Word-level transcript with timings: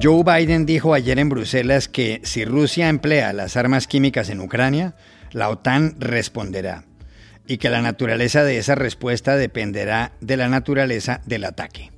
Joe 0.00 0.22
Biden 0.22 0.64
dijo 0.64 0.94
ayer 0.94 1.18
en 1.18 1.28
Bruselas 1.28 1.88
que 1.88 2.20
si 2.22 2.44
Rusia 2.44 2.88
emplea 2.88 3.32
las 3.32 3.56
armas 3.56 3.88
químicas 3.88 4.30
en 4.30 4.40
Ucrania, 4.40 4.94
la 5.32 5.48
OTAN 5.48 5.96
responderá 5.98 6.84
y 7.48 7.58
que 7.58 7.68
la 7.68 7.82
naturaleza 7.82 8.44
de 8.44 8.58
esa 8.58 8.76
respuesta 8.76 9.36
dependerá 9.36 10.12
de 10.20 10.36
la 10.36 10.48
naturaleza 10.48 11.20
del 11.26 11.44
ataque. 11.44 11.90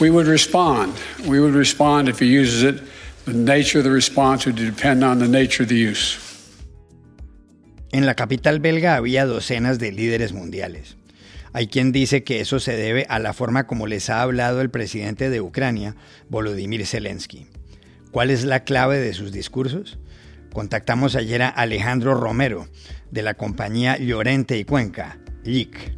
We 0.00 0.10
would 0.10 0.26
respond. 0.26 0.94
We 1.24 1.38
would 1.38 1.54
respond 1.54 2.08
if 2.08 2.20
he 2.20 2.26
uses 2.26 2.64
it. 2.64 2.82
The 3.26 3.34
nature 3.34 3.78
of 3.78 3.84
the 3.84 3.92
response 3.92 4.50
would 4.50 4.58
depend 4.58 5.04
on 5.04 5.20
the 5.20 5.28
nature 5.28 5.62
of 5.62 5.68
the 5.68 5.90
use. 5.90 6.18
En 7.92 8.06
la 8.06 8.14
capital 8.14 8.58
belga 8.58 8.96
había 8.96 9.24
docenas 9.24 9.78
de 9.78 9.92
líderes 9.92 10.32
mundiales. 10.32 10.96
Hay 11.52 11.66
quien 11.66 11.90
dice 11.90 12.22
que 12.22 12.40
eso 12.40 12.60
se 12.60 12.76
debe 12.76 13.06
a 13.08 13.18
la 13.18 13.32
forma 13.32 13.66
como 13.66 13.86
les 13.86 14.08
ha 14.08 14.22
hablado 14.22 14.60
el 14.60 14.70
presidente 14.70 15.30
de 15.30 15.40
Ucrania, 15.40 15.96
Volodymyr 16.28 16.86
Zelensky. 16.86 17.48
¿Cuál 18.12 18.30
es 18.30 18.44
la 18.44 18.64
clave 18.64 18.98
de 18.98 19.12
sus 19.12 19.32
discursos? 19.32 19.98
Contactamos 20.52 21.16
ayer 21.16 21.42
a 21.42 21.48
Alejandro 21.48 22.14
Romero, 22.14 22.68
de 23.10 23.22
la 23.22 23.34
compañía 23.34 23.98
Llorente 23.98 24.58
y 24.58 24.64
Cuenca, 24.64 25.18
LIC. 25.44 25.92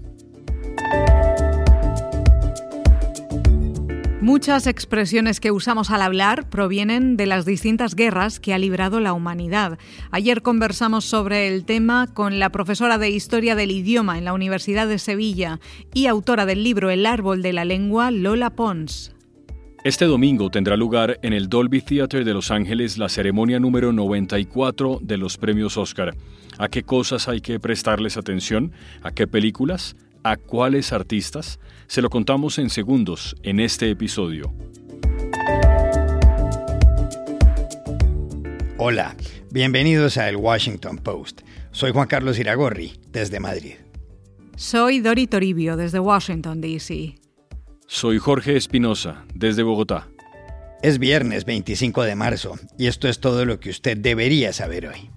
Muchas 4.22 4.68
expresiones 4.68 5.40
que 5.40 5.50
usamos 5.50 5.90
al 5.90 6.00
hablar 6.00 6.48
provienen 6.48 7.16
de 7.16 7.26
las 7.26 7.44
distintas 7.44 7.96
guerras 7.96 8.38
que 8.38 8.54
ha 8.54 8.58
librado 8.58 9.00
la 9.00 9.14
humanidad. 9.14 9.80
Ayer 10.12 10.42
conversamos 10.42 11.04
sobre 11.04 11.48
el 11.48 11.64
tema 11.64 12.06
con 12.06 12.38
la 12.38 12.50
profesora 12.50 12.98
de 12.98 13.10
Historia 13.10 13.56
del 13.56 13.72
Idioma 13.72 14.18
en 14.18 14.24
la 14.24 14.32
Universidad 14.32 14.86
de 14.86 15.00
Sevilla 15.00 15.58
y 15.92 16.06
autora 16.06 16.46
del 16.46 16.62
libro 16.62 16.90
El 16.90 17.04
árbol 17.04 17.42
de 17.42 17.52
la 17.52 17.64
lengua, 17.64 18.12
Lola 18.12 18.50
Pons. 18.50 19.12
Este 19.82 20.04
domingo 20.04 20.50
tendrá 20.50 20.76
lugar 20.76 21.18
en 21.22 21.32
el 21.32 21.48
Dolby 21.48 21.80
Theatre 21.80 22.22
de 22.22 22.32
Los 22.32 22.52
Ángeles 22.52 22.98
la 22.98 23.08
ceremonia 23.08 23.58
número 23.58 23.92
94 23.92 25.00
de 25.02 25.16
los 25.16 25.36
premios 25.36 25.76
Oscar. 25.76 26.14
¿A 26.58 26.68
qué 26.68 26.84
cosas 26.84 27.26
hay 27.26 27.40
que 27.40 27.58
prestarles 27.58 28.16
atención? 28.16 28.70
¿A 29.02 29.10
qué 29.10 29.26
películas? 29.26 29.96
¿A 30.22 30.36
cuáles 30.36 30.92
artistas? 30.92 31.58
Se 31.92 32.00
lo 32.00 32.08
contamos 32.08 32.58
en 32.58 32.70
segundos 32.70 33.36
en 33.42 33.60
este 33.60 33.90
episodio. 33.90 34.50
Hola, 38.78 39.14
bienvenidos 39.50 40.16
a 40.16 40.26
El 40.30 40.36
Washington 40.36 40.96
Post. 40.96 41.42
Soy 41.70 41.92
Juan 41.92 42.08
Carlos 42.08 42.38
Iragorri, 42.38 42.98
desde 43.10 43.40
Madrid. 43.40 43.74
Soy 44.56 45.00
Dori 45.00 45.26
Toribio, 45.26 45.76
desde 45.76 46.00
Washington, 46.00 46.62
D.C. 46.62 47.16
Soy 47.86 48.16
Jorge 48.16 48.56
Espinosa, 48.56 49.26
desde 49.34 49.62
Bogotá. 49.62 50.08
Es 50.82 50.98
viernes 50.98 51.44
25 51.44 52.04
de 52.04 52.16
marzo 52.16 52.58
y 52.78 52.86
esto 52.86 53.06
es 53.06 53.20
todo 53.20 53.44
lo 53.44 53.60
que 53.60 53.68
usted 53.68 53.98
debería 53.98 54.54
saber 54.54 54.86
hoy. 54.86 55.10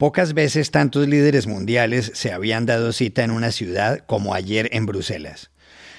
Pocas 0.00 0.32
veces 0.32 0.70
tantos 0.70 1.06
líderes 1.08 1.46
mundiales 1.46 2.10
se 2.14 2.32
habían 2.32 2.64
dado 2.64 2.90
cita 2.94 3.22
en 3.22 3.30
una 3.30 3.52
ciudad 3.52 3.98
como 4.06 4.32
ayer 4.32 4.70
en 4.72 4.86
Bruselas. 4.86 5.50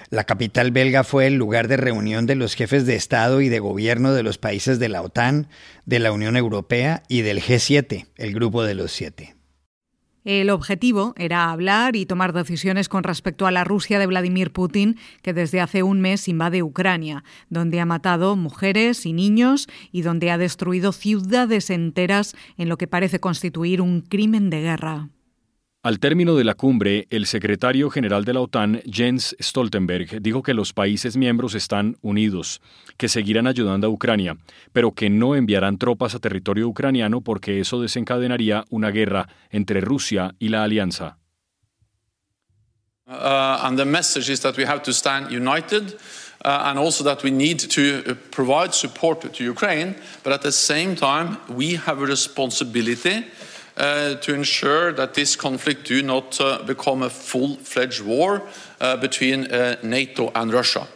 La 0.09 0.23
capital 0.23 0.71
belga 0.71 1.03
fue 1.03 1.27
el 1.27 1.35
lugar 1.35 1.67
de 1.67 1.77
reunión 1.77 2.25
de 2.25 2.33
los 2.33 2.55
jefes 2.55 2.87
de 2.87 2.95
Estado 2.95 3.41
y 3.41 3.49
de 3.49 3.59
gobierno 3.59 4.11
de 4.13 4.23
los 4.23 4.39
países 4.39 4.79
de 4.79 4.89
la 4.89 5.03
OTAN, 5.03 5.49
de 5.85 5.99
la 5.99 6.11
Unión 6.11 6.35
Europea 6.35 7.03
y 7.09 7.21
del 7.21 7.43
G7, 7.43 8.07
el 8.17 8.33
grupo 8.33 8.63
de 8.63 8.73
los 8.73 8.91
siete. 8.91 9.35
El 10.23 10.51
objetivo 10.51 11.15
era 11.17 11.49
hablar 11.49 11.95
y 11.95 12.05
tomar 12.05 12.31
decisiones 12.31 12.89
con 12.89 13.03
respecto 13.03 13.47
a 13.47 13.51
la 13.51 13.63
Rusia 13.63 13.97
de 13.97 14.05
Vladimir 14.05 14.51
Putin, 14.51 14.97
que 15.23 15.33
desde 15.33 15.61
hace 15.61 15.81
un 15.81 15.99
mes 15.99 16.27
invade 16.27 16.61
Ucrania, 16.61 17.23
donde 17.49 17.79
ha 17.79 17.85
matado 17.85 18.35
mujeres 18.35 19.07
y 19.07 19.13
niños 19.13 19.67
y 19.91 20.03
donde 20.03 20.29
ha 20.29 20.37
destruido 20.37 20.91
ciudades 20.91 21.71
enteras 21.71 22.35
en 22.57 22.69
lo 22.69 22.77
que 22.77 22.87
parece 22.87 23.19
constituir 23.19 23.81
un 23.81 24.01
crimen 24.01 24.51
de 24.51 24.61
guerra. 24.61 25.09
Al 25.83 25.97
término 25.97 26.35
de 26.35 26.43
la 26.43 26.53
cumbre, 26.53 27.07
el 27.09 27.25
secretario 27.25 27.89
general 27.89 28.23
de 28.23 28.33
la 28.33 28.41
OTAN, 28.41 28.83
Jens 28.85 29.35
Stoltenberg, 29.41 30.21
dijo 30.21 30.43
que 30.43 30.53
los 30.53 30.73
países 30.73 31.17
miembros 31.17 31.55
están 31.55 31.97
unidos, 32.03 32.61
que 32.97 33.09
seguirán 33.09 33.47
ayudando 33.47 33.87
a 33.87 33.89
Ucrania, 33.89 34.37
pero 34.73 34.91
que 34.91 35.09
no 35.09 35.33
enviarán 35.33 35.79
tropas 35.79 36.13
a 36.13 36.19
territorio 36.19 36.67
ucraniano 36.67 37.21
porque 37.21 37.59
eso 37.59 37.81
desencadenaría 37.81 38.63
una 38.69 38.91
guerra 38.91 39.27
entre 39.49 39.81
Rusia 39.81 40.35
y 40.37 40.49
la 40.49 40.63
alianza. 40.63 41.17
Uh, 43.07 43.65
and 43.65 43.75
the 43.75 43.83
message 43.83 44.31
is 44.31 44.39
that 44.39 44.55
we 44.57 44.63
have 44.63 44.83
to 44.83 44.93
stand 44.93 45.31
united 45.31 45.97
uh, 46.45 46.61
and 46.65 46.77
also 46.77 47.03
that 47.03 47.23
we 47.23 47.31
need 47.31 47.57
to 47.57 48.03
uh, 48.05 48.13
provide 48.29 48.71
support 48.71 49.19
to 49.21 49.43
Ukraine, 49.43 49.95
but 50.23 50.31
at 50.31 50.43
the 50.43 50.51
same 50.51 50.95
time, 50.95 51.39
we 51.49 51.75
have 51.75 51.99
a 51.99 52.05
responsibility 52.05 53.25
uh, 53.77 54.15
to 54.15 54.33
ensure 54.33 54.91
that 54.93 55.13
this 55.13 55.35
conflict 55.35 55.85
do 55.85 56.01
not 56.03 56.39
uh, 56.41 56.61
become 56.63 57.03
a 57.03 57.09
full-fledged 57.09 58.01
war 58.01 58.43
uh, 58.79 58.97
between 58.97 59.47
NATO 59.83 60.31
and 60.35 60.51
Russia. 60.53 60.87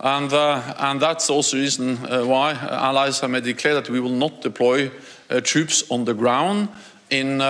And, 0.00 0.32
and 0.32 1.00
that's 1.00 1.30
also 1.30 1.56
the 1.56 1.62
reason 1.62 1.96
why 2.28 2.52
allies 2.52 3.20
have 3.20 3.56
clear 3.56 3.74
that 3.74 3.88
we 3.88 4.00
will 4.00 4.10
not 4.10 4.42
deploy 4.42 4.90
troops 5.44 5.84
on 5.88 6.04
the 6.04 6.14
ground 6.14 6.68
in, 7.10 7.40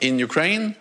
in 0.00 0.18
Ukraine. 0.18 0.76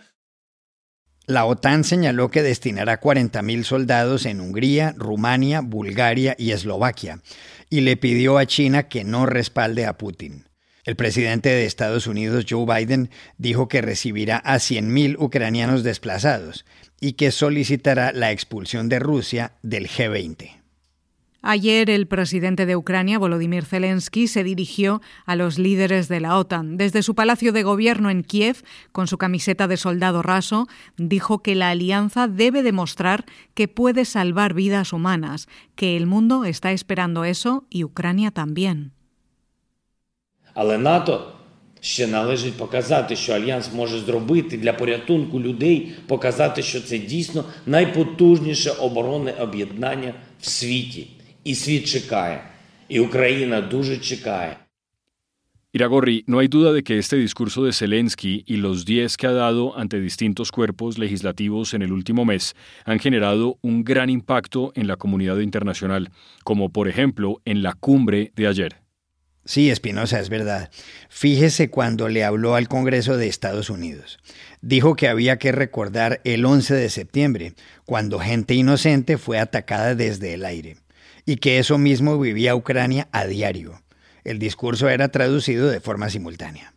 La 1.25 1.45
OTAN 1.45 1.85
señaló 1.85 2.29
que 2.29 2.43
destinará 2.43 2.99
40.000 2.99 3.63
soldados 3.63 4.25
en 4.25 4.41
Hungría, 4.41 4.93
Rumania, 4.97 5.61
Bulgaria 5.61 6.35
y 6.37 6.51
Eslovaquia, 6.51 7.21
y 7.69 7.81
le 7.81 7.95
pidió 7.95 8.37
a 8.37 8.45
China 8.45 8.89
que 8.89 9.05
no 9.05 9.25
respalde 9.25 9.85
a 9.85 9.97
Putin. 9.97 10.45
El 10.85 10.97
presidente 10.97 11.49
de 11.49 11.65
Estados 11.65 12.07
Unidos, 12.07 12.45
Joe 12.49 12.65
Biden, 12.65 13.09
dijo 13.37 13.69
que 13.69 13.81
recibirá 13.81 14.37
a 14.37 14.55
100.000 14.55 15.15
ucranianos 15.17 15.83
desplazados 15.83 16.65
y 16.99 17.13
que 17.13 17.31
solicitará 17.31 18.11
la 18.11 18.31
expulsión 18.31 18.89
de 18.89 18.99
Rusia 18.99 19.53
del 19.61 19.87
G20. 19.87 20.63
Ayer 21.45 21.89
el 21.89 22.07
presidente 22.07 22.65
de 22.65 22.77
Ucrania, 22.77 23.19
Volodymyr 23.19 23.65
Zelensky, 23.65 24.27
se 24.27 24.45
dirigió 24.45 25.01
a 25.25 25.35
los 25.35 25.59
líderes 25.59 26.07
de 26.07 26.21
la 26.21 26.37
OTAN. 26.37 26.77
Desde 26.77 27.03
su 27.03 27.15
palacio 27.15 27.51
de 27.51 27.63
gobierno 27.63 28.09
en 28.09 28.23
Kiev, 28.23 28.63
con 28.93 29.07
su 29.07 29.17
camiseta 29.17 29.67
de 29.67 29.75
soldado 29.75 30.21
raso, 30.21 30.67
dijo 30.95 31.41
que 31.41 31.55
la 31.55 31.69
alianza 31.69 32.29
debe 32.29 32.63
demostrar 32.63 33.25
que 33.55 33.67
puede 33.67 34.05
salvar 34.05 34.53
vidas 34.53 34.93
humanas, 34.93 35.49
que 35.75 35.97
el 35.97 36.07
mundo 36.07 36.45
está 36.45 36.71
esperando 36.71 37.25
eso 37.25 37.65
y 37.69 37.83
Ucrania 37.83 38.31
también. 38.31 38.93
Але 40.54 40.78
НАТО 40.78 41.32
ще 41.80 42.06
належить 42.06 42.54
показати, 42.54 43.16
що 43.16 43.32
альянс 43.32 43.72
може 43.74 43.98
зробити 43.98 44.56
для 44.56 44.72
порятунку 44.72 45.40
людей, 45.40 45.92
показати, 46.06 46.62
що 46.62 46.80
це 46.80 46.98
дійсно 46.98 47.44
найпотужніше 47.66 48.70
оборонне 48.70 49.32
об'єднання 49.32 50.14
в 50.40 50.46
світі. 50.46 51.06
І 51.44 51.54
світ 51.54 51.86
чекає, 51.86 52.42
і 52.88 53.00
Україна 53.00 53.60
дуже 53.60 53.96
чекає. 53.96 54.56
Iragorri, 55.72 56.24
no 56.26 56.38
hay 56.38 56.48
duda 56.48 56.72
de 56.72 56.82
que 56.82 56.96
este 56.96 57.16
discurso 57.16 57.62
de 57.66 57.72
Zelensky 57.72 58.42
y 58.46 58.56
los 58.56 58.86
10 58.86 59.16
que 59.18 59.26
ha 59.26 59.32
dado 59.32 59.76
ante 59.76 60.00
distintos 60.00 60.50
cuerpos 60.50 60.96
legislativos 60.96 61.74
en 61.74 61.82
el 61.82 61.92
último 61.92 62.24
mes 62.24 62.56
han 62.86 62.98
generado 62.98 63.58
un 63.60 63.84
gran 63.84 64.08
impacto 64.08 64.72
en 64.74 64.86
la 64.86 64.96
comunidad 64.96 65.38
internacional, 65.40 66.08
como 66.42 66.70
por 66.70 66.88
ejemplo 66.88 67.36
en 67.44 67.62
la 67.62 67.74
cumbre 67.74 68.32
de 68.34 68.46
ayer. 68.46 68.81
Sí, 69.45 69.69
Espinosa, 69.69 70.19
es 70.19 70.29
verdad. 70.29 70.71
Fíjese 71.09 71.69
cuando 71.69 72.07
le 72.07 72.23
habló 72.23 72.55
al 72.55 72.69
Congreso 72.69 73.17
de 73.17 73.27
Estados 73.27 73.69
Unidos. 73.69 74.19
Dijo 74.61 74.95
que 74.95 75.09
había 75.09 75.37
que 75.37 75.51
recordar 75.51 76.21
el 76.23 76.45
11 76.45 76.73
de 76.75 76.89
septiembre, 76.89 77.53
cuando 77.85 78.19
gente 78.19 78.53
inocente 78.53 79.17
fue 79.17 79.39
atacada 79.39 79.95
desde 79.95 80.33
el 80.33 80.45
aire, 80.45 80.77
y 81.25 81.37
que 81.37 81.59
eso 81.59 81.77
mismo 81.77 82.17
vivía 82.17 82.55
Ucrania 82.55 83.09
a 83.11 83.25
diario. 83.25 83.81
El 84.23 84.39
discurso 84.39 84.87
era 84.87 85.09
traducido 85.09 85.69
de 85.69 85.81
forma 85.81 86.09
simultánea. 86.09 86.73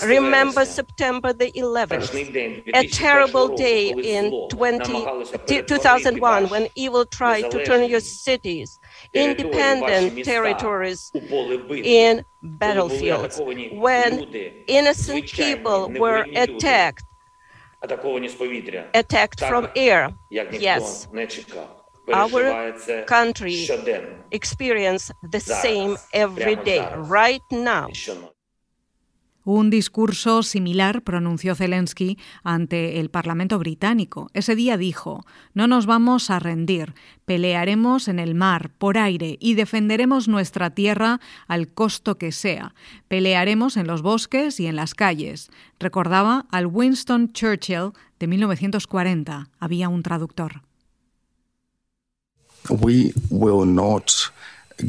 Remember 0.00 0.64
September 0.64 1.32
the 1.32 1.50
11th, 1.52 2.30
a 2.72 2.84
terrible 2.84 3.48
day 3.48 3.94
in 4.02 4.34
20, 4.48 5.12
2001 5.46 6.48
when 6.48 6.68
evil 6.74 7.04
tried 7.04 7.50
to 7.50 7.60
turn 7.60 7.84
your 7.84 8.00
cities, 8.00 8.78
independent 9.14 10.14
territories, 10.22 11.12
in 11.82 12.24
battlefields, 12.42 13.42
when 13.68 14.22
innocent 14.66 15.30
people 15.30 15.92
were 15.96 16.26
attacked, 16.34 17.04
attacked 18.94 19.40
from 19.40 19.66
air. 19.74 20.10
Yes, 20.48 21.08
our 22.12 22.56
country 23.06 23.72
experiences 24.30 25.12
the 25.22 25.40
same 25.40 25.96
every 26.12 26.56
day, 26.56 26.88
right 26.94 27.42
now. 27.50 27.98
Un 29.50 29.70
discurso 29.70 30.42
similar 30.42 31.00
pronunció 31.00 31.54
Zelensky 31.54 32.18
ante 32.44 33.00
el 33.00 33.08
Parlamento 33.08 33.58
británico. 33.58 34.28
Ese 34.34 34.54
día 34.54 34.76
dijo, 34.76 35.24
no 35.54 35.66
nos 35.66 35.86
vamos 35.86 36.28
a 36.28 36.38
rendir, 36.38 36.92
pelearemos 37.24 38.08
en 38.08 38.18
el 38.18 38.34
mar, 38.34 38.70
por 38.76 38.98
aire 38.98 39.38
y 39.40 39.54
defenderemos 39.54 40.28
nuestra 40.28 40.74
tierra 40.74 41.18
al 41.46 41.68
costo 41.68 42.18
que 42.18 42.30
sea. 42.30 42.74
Pelearemos 43.08 43.78
en 43.78 43.86
los 43.86 44.02
bosques 44.02 44.60
y 44.60 44.66
en 44.66 44.76
las 44.76 44.92
calles. 44.92 45.48
Recordaba 45.80 46.44
al 46.50 46.66
Winston 46.66 47.32
Churchill 47.32 47.92
de 48.18 48.26
1940. 48.26 49.48
Había 49.58 49.88
un 49.88 50.02
traductor. 50.02 50.60
We 52.68 53.14
will 53.30 53.64
not 53.64 54.12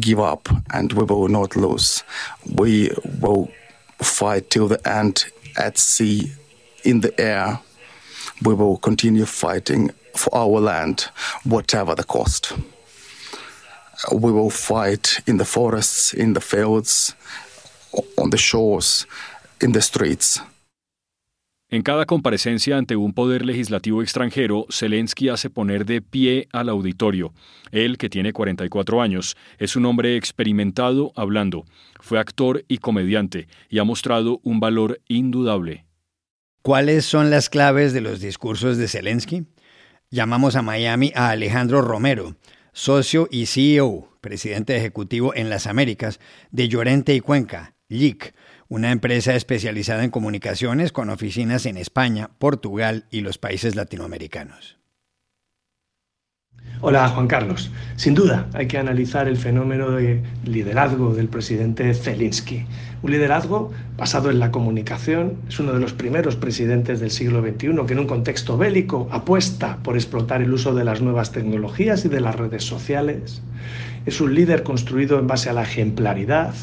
give 0.01 0.19
up 0.19 0.49
and 0.73 0.91
we 0.91 1.05
will 1.05 1.31
not 1.31 1.55
lose. 1.55 2.03
We 2.57 2.91
will 3.21 3.49
fight 4.01 4.49
till 4.49 4.67
the 4.67 4.87
end 4.87 5.25
at 5.57 5.77
sea, 5.77 6.31
in 6.83 7.01
the 7.01 7.19
air. 7.19 7.59
We 8.43 8.53
will 8.53 8.77
continue 8.77 9.25
fighting 9.25 9.91
for 10.15 10.33
our 10.35 10.59
land, 10.59 11.09
whatever 11.43 11.95
the 11.95 12.03
cost. 12.03 12.53
We 14.13 14.31
will 14.31 14.49
fight 14.49 15.19
in 15.27 15.37
the 15.37 15.45
forests, 15.45 16.13
in 16.13 16.33
the 16.33 16.41
fields, 16.41 17.13
on 18.17 18.29
the 18.29 18.37
shores, 18.37 19.05
in 19.61 19.73
the 19.73 19.81
streets. 19.81 20.39
En 21.71 21.83
cada 21.83 22.07
comparecencia 22.07 22.77
ante 22.77 22.95
un 22.95 23.13
poder 23.13 23.45
legislativo 23.45 24.01
extranjero, 24.01 24.65
Zelensky 24.71 25.29
hace 25.29 25.51
poner 25.51 25.85
de 25.85 26.01
pie 26.01 26.47
al 26.51 26.67
auditorio. 26.67 27.31
Él, 27.71 27.99
que 27.99 28.09
tiene 28.09 28.33
44 28.33 29.03
años, 29.03 29.37
es 29.59 29.75
un 29.75 29.85
hombre 29.85 30.15
experimentado 30.15 31.13
hablando, 31.15 31.65
fue 31.99 32.17
actor 32.17 32.65
y 32.67 32.79
comediante 32.79 33.47
y 33.69 33.77
ha 33.77 33.83
mostrado 33.83 34.39
un 34.41 34.59
valor 34.59 34.99
indudable. 35.07 35.85
¿Cuáles 36.63 37.05
son 37.05 37.29
las 37.29 37.51
claves 37.51 37.93
de 37.93 38.01
los 38.01 38.19
discursos 38.19 38.77
de 38.77 38.87
Zelensky? 38.87 39.45
Llamamos 40.09 40.55
a 40.55 40.63
Miami 40.63 41.11
a 41.13 41.29
Alejandro 41.29 41.83
Romero, 41.83 42.35
socio 42.73 43.27
y 43.29 43.45
CEO, 43.45 44.17
presidente 44.21 44.75
ejecutivo 44.75 45.35
en 45.35 45.51
las 45.51 45.67
Américas, 45.67 46.19
de 46.49 46.67
Llorente 46.67 47.13
y 47.13 47.19
Cuenca, 47.19 47.75
LIC, 47.89 48.33
una 48.69 48.91
empresa 48.91 49.33
especializada 49.33 50.03
en 50.03 50.11
comunicaciones 50.11 50.91
con 50.91 51.09
oficinas 51.09 51.65
en 51.65 51.75
España, 51.75 52.29
Portugal 52.37 53.05
y 53.09 53.21
los 53.21 53.39
países 53.39 53.75
latinoamericanos. 53.75 54.77
Hola 56.81 57.09
Juan 57.09 57.27
Carlos. 57.27 57.71
Sin 57.95 58.13
duda 58.13 58.47
hay 58.53 58.67
que 58.67 58.77
analizar 58.77 59.27
el 59.27 59.37
fenómeno 59.37 59.89
de 59.91 60.21
liderazgo 60.45 61.15
del 61.15 61.27
presidente 61.27 61.93
Zelensky. 61.95 62.67
Un 63.01 63.11
liderazgo 63.11 63.71
basado 63.97 64.29
en 64.29 64.39
la 64.39 64.51
comunicación. 64.51 65.33
Es 65.49 65.59
uno 65.59 65.73
de 65.73 65.79
los 65.79 65.93
primeros 65.93 66.35
presidentes 66.35 66.99
del 66.99 67.09
siglo 67.09 67.41
XXI 67.41 67.85
que 67.87 67.93
en 67.93 67.99
un 67.99 68.07
contexto 68.07 68.55
bélico 68.55 69.09
apuesta 69.11 69.79
por 69.83 69.95
explotar 69.95 70.43
el 70.43 70.53
uso 70.53 70.75
de 70.75 70.83
las 70.83 71.01
nuevas 71.01 71.31
tecnologías 71.31 72.05
y 72.05 72.09
de 72.09 72.21
las 72.21 72.35
redes 72.35 72.65
sociales. 72.65 73.41
Es 74.05 74.21
un 74.21 74.35
líder 74.35 74.61
construido 74.61 75.17
en 75.17 75.25
base 75.25 75.49
a 75.49 75.53
la 75.53 75.63
ejemplaridad, 75.63 76.53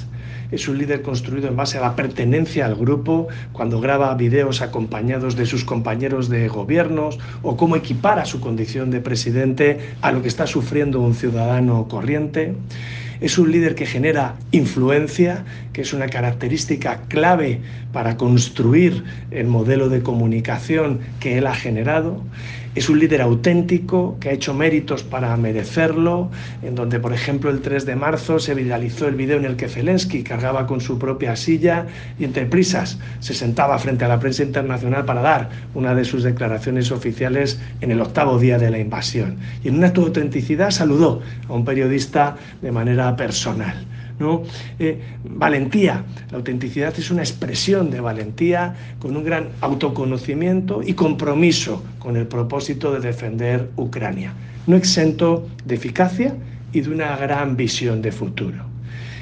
es 0.50 0.69
un 0.69 0.78
líder 0.78 1.02
construido 1.02 1.48
en 1.48 1.56
base 1.56 1.78
a 1.78 1.81
la 1.81 1.96
pertenencia 1.96 2.66
al 2.66 2.75
grupo, 2.75 3.28
cuando 3.52 3.81
graba 3.81 4.14
videos 4.14 4.62
acompañados 4.62 5.37
de 5.37 5.46
sus 5.46 5.64
compañeros 5.64 6.28
de 6.28 6.48
gobiernos 6.48 7.19
o 7.43 7.56
cómo 7.56 7.76
equipara 7.76 8.25
su 8.25 8.40
condición 8.40 8.90
de 8.90 9.00
presidente 9.00 9.78
a 10.02 10.12
lo 10.12 10.22
que 10.22 10.28
está 10.28 10.46
sufriendo 10.46 11.00
un 11.00 11.14
ciudadano 11.14 11.88
corriente. 11.88 12.54
Es 13.20 13.38
un 13.38 13.50
líder 13.50 13.75
que 13.75 13.87
genera 13.87 14.37
influencia, 14.50 15.44
que 15.72 15.81
es 15.81 15.94
una 15.94 16.06
característica 16.06 17.00
clave 17.08 17.60
para 17.93 18.16
construir 18.19 19.04
el 19.31 19.46
modelo 19.46 19.88
de 19.88 20.02
comunicación 20.02 21.00
que 21.19 21.38
él 21.38 21.46
ha 21.46 21.54
generado. 21.54 22.22
Es 22.76 22.90
un 22.90 22.99
líder 22.99 23.23
auténtico 23.23 24.19
que 24.20 24.28
ha 24.28 24.32
hecho 24.32 24.52
méritos 24.52 25.02
para 25.02 25.34
merecerlo, 25.38 26.31
en 26.62 26.75
donde, 26.75 27.00
por 27.00 27.14
ejemplo, 27.14 27.49
el 27.49 27.62
3 27.62 27.87
de 27.87 27.96
marzo 27.96 28.38
se 28.38 28.55
viralizó 28.55 29.08
el 29.08 29.14
video 29.14 29.38
en 29.38 29.46
el 29.46 29.56
que 29.56 29.67
Zelensky 29.67 30.23
cargaba 30.23 30.67
con 30.67 30.82
su 30.82 30.99
propia 30.99 31.37
silla 31.37 31.87
y 32.19 32.25
entre 32.25 32.44
prisas 32.44 32.99
se 33.20 33.32
sentaba 33.32 33.78
frente 33.78 34.05
a 34.05 34.08
la 34.08 34.20
prensa 34.20 34.43
internacional 34.43 35.06
para 35.06 35.23
dar 35.23 35.49
una 35.73 35.94
de 35.94 36.05
sus 36.05 36.23
declaraciones 36.23 36.93
oficiales 36.93 37.58
en 37.81 37.93
el 37.93 38.00
octavo 38.02 38.38
día 38.38 38.58
de 38.58 38.70
la 38.70 38.79
invasión. 38.79 39.38
Y 39.64 39.69
en 39.69 39.79
una 39.79 39.87
acto 39.87 40.02
autenticidad 40.02 40.70
saludó 40.70 41.22
a 41.49 41.55
un 41.55 41.64
periodista 41.64 42.37
de 42.61 42.72
manera 42.72 43.17
personal. 43.17 43.87
¿No? 44.19 44.43
Eh, 44.79 45.01
valentía. 45.25 46.05
La 46.31 46.39
autenticidad 46.39 46.95
es 46.99 47.11
una 47.11 47.23
expresión 47.23 47.91
de 47.91 48.01
valentía 48.01 48.75
con 48.99 49.17
un 49.17 49.25
gran 49.25 49.49
autoconocimiento 49.61 50.83
y 50.83 50.95
compromiso 50.95 51.83
con 51.99 52.17
el 52.17 52.27
propósito 52.27 52.93
de 52.93 53.01
defender 53.01 53.71
Ucrania. 53.77 54.33
No 54.67 54.77
exento 54.77 55.47
de 55.65 55.75
eficacia 55.75 56.35
y 56.73 56.81
de 56.81 56.91
una 56.91 57.17
gran 57.17 57.57
visión 57.57 58.03
de 58.03 58.13
futuro. 58.13 58.65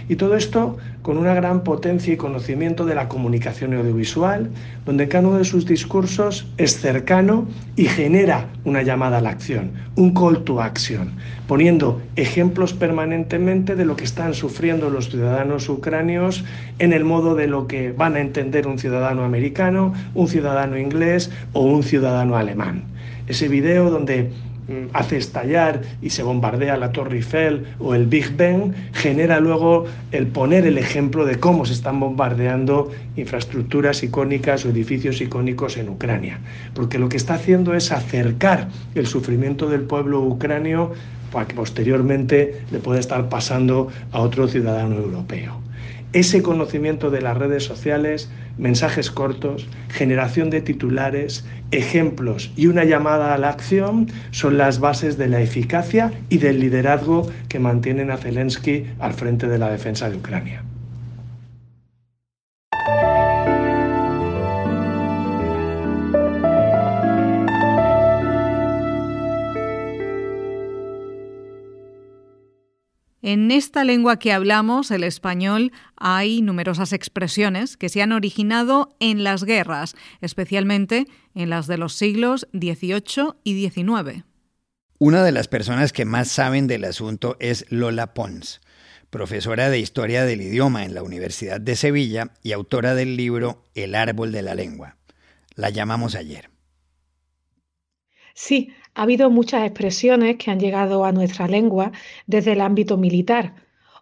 Y 0.09 0.17
todo 0.17 0.37
esto 0.37 0.77
con 1.05 1.19
una 1.19 1.35
gran 1.35 1.65
potencia 1.65 2.15
y 2.15 2.17
conocimiento 2.17 2.87
de 2.87 2.95
la 2.95 3.11
comunicación 3.11 3.75
audiovisual, 3.75 4.49
donde 4.87 5.07
cada 5.07 5.29
uno 5.29 5.37
de 5.37 5.45
sus 5.45 5.67
discursos 5.67 6.47
es 6.57 6.81
cercano 6.81 7.47
y 7.77 7.85
genera 7.85 8.49
una 8.65 8.81
llamada 8.81 9.19
a 9.19 9.21
la 9.21 9.29
acción, 9.29 9.73
un 9.97 10.15
call 10.15 10.45
to 10.45 10.63
action, 10.63 11.11
poniendo 11.47 12.01
ejemplos 12.17 12.73
permanentemente 12.73 13.77
de 13.77 13.85
lo 13.85 13.97
que 13.97 14.05
están 14.05 14.33
sufriendo 14.33 14.89
los 14.89 15.11
ciudadanos 15.11 15.69
ucranios 15.69 16.43
en 16.79 16.95
el 16.95 17.05
modo 17.05 17.35
de 17.35 17.49
lo 17.49 17.67
que 17.67 17.93
van 17.93 18.17
a 18.17 18.21
entender 18.21 18.67
un 18.67 18.79
ciudadano 18.79 19.25
americano, 19.25 19.93
un 20.15 20.27
ciudadano 20.27 20.79
inglés 20.79 21.31
o 21.53 21.61
un 21.61 21.83
ciudadano 21.83 22.35
alemán. 22.35 22.85
Ese 23.27 23.49
video 23.49 23.91
donde 23.91 24.31
hace 24.93 25.17
estallar 25.17 25.83
y 26.01 26.11
se 26.11 26.23
bombardea 26.23 26.77
la 26.77 26.93
Torre 26.93 27.17
Eiffel 27.17 27.65
o 27.79 27.95
el 27.95 28.07
Big 28.07 28.37
Ben, 28.37 28.75
genera 28.93 29.41
luego 29.41 29.85
el 30.13 30.27
poner 30.27 30.67
el 30.67 30.79
ejemplo 30.79 31.25
de 31.25 31.39
cómo 31.39 31.67
se 31.67 31.73
están 31.73 32.01
bombardeando 32.01 32.91
infraestructuras 33.17 34.03
icónicas 34.03 34.65
o 34.65 34.71
edificios 34.71 35.21
icónicos 35.21 35.77
en 35.77 35.89
Ucrania. 35.89 36.39
Porque 36.75 36.99
lo 36.99 37.09
que 37.09 37.17
está 37.17 37.35
haciendo 37.35 37.75
es 37.75 37.93
acercar 37.93 38.69
el 38.95 39.07
sufrimiento 39.07 39.69
del 39.69 39.83
pueblo 39.83 40.21
ucranio 40.21 40.93
para 41.31 41.47
que 41.47 41.55
posteriormente 41.55 42.63
le 42.71 42.79
pueda 42.79 43.01
estar 43.01 43.29
pasando 43.29 43.89
a 44.13 44.21
otro 44.21 44.47
ciudadano 44.49 44.97
europeo. 44.97 45.64
Ese 46.15 46.45
conocimiento 46.45 47.11
de 47.11 47.21
las 47.21 47.37
redes 47.37 47.65
sociales, 47.65 48.31
mensajes 48.57 49.11
cortos, 49.11 49.67
generación 49.89 50.49
de 50.49 50.61
titulares, 50.61 51.45
ejemplos 51.73 52.53
y 52.55 52.69
una 52.69 52.85
llamada 52.85 53.35
a 53.35 53.39
la 53.39 53.49
acción 53.49 54.07
son 54.31 54.57
las 54.57 54.79
bases 54.79 55.19
de 55.19 55.27
la 55.27 55.41
eficacia 55.41 56.13
y 56.29 56.39
del 56.39 56.61
liderazgo 56.61 57.29
que 57.49 57.59
mantienen 57.59 58.13
a 58.13 58.17
Zelensky 58.17 58.87
al 59.01 59.15
frente 59.15 59.49
de 59.49 59.59
la 59.59 59.71
defensa 59.71 60.09
de 60.09 60.17
Ucrania. 60.17 60.63
En 73.27 73.51
esta 73.51 73.85
lengua 73.85 74.19
que 74.19 74.35
hablamos, 74.35 74.91
el 74.91 75.03
español, 75.03 75.73
hay 75.97 76.43
numerosas 76.43 76.93
expresiones 76.93 77.79
que 77.79 77.89
se 77.89 78.03
han 78.03 78.13
originado 78.13 78.95
en 79.01 79.25
las 79.25 79.45
guerras, 79.45 79.95
especialmente 80.21 81.07
en 81.35 81.49
las 81.49 81.67
de 81.67 81.79
los 81.79 81.95
siglos 81.95 82.47
XVIII 82.53 83.33
y 83.43 83.67
XIX. 83.67 84.25
Una 84.99 85.25
de 85.25 85.33
las 85.33 85.49
personas 85.49 85.95
que 85.95 86.05
más 86.05 86.29
saben 86.29 86.67
del 86.67 86.85
asunto 86.85 87.39
es 87.41 87.65
Lola 87.71 88.13
Pons, 88.13 88.61
profesora 89.09 89.71
de 89.71 89.79
Historia 89.79 90.27
del 90.27 90.43
Idioma 90.43 90.85
en 90.85 90.93
la 90.93 91.03
Universidad 91.03 91.63
de 91.63 91.77
Sevilla 91.77 92.33
y 92.43 92.53
autora 92.53 92.95
del 92.95 93.17
libro 93.17 93.65
El 93.75 93.95
árbol 93.95 94.33
de 94.33 94.43
la 94.43 94.55
lengua. 94.55 94.99
La 95.55 95.71
llamamos 95.71 96.15
ayer. 96.15 96.51
Sí, 98.35 98.75
ha 98.95 99.03
habido 99.03 99.31
muchas 99.31 99.65
expresiones 99.65 100.37
que 100.37 100.51
han 100.51 100.61
llegado 100.61 101.05
a 101.05 101.13
nuestra 101.13 101.49
lengua 101.49 101.93
desde 102.27 102.53
el 102.53 102.61
ámbito 102.61 102.97
militar. 102.97 103.55